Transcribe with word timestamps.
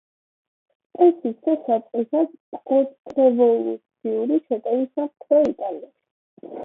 ეს 1.05 1.27
იქცა 1.31 1.53
საწყისად 1.67 2.33
კონტრრევოლუციური 2.71 4.41
შეტევისა 4.51 5.07
მთელ 5.11 5.49
იტალიაში. 5.53 6.57